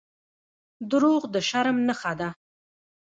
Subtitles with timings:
[0.91, 2.29] •دروغ د شرم نښه ده.